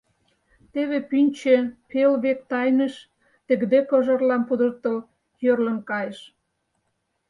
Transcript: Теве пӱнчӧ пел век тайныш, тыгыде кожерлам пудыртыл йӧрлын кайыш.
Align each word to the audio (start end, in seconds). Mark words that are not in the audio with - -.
Теве 0.73 0.99
пӱнчӧ 1.09 1.55
пел 1.89 2.11
век 2.23 2.39
тайныш, 2.49 2.93
тыгыде 3.47 3.79
кожерлам 3.89 4.41
пудыртыл 4.47 4.97
йӧрлын 5.43 5.79
кайыш. 5.89 6.19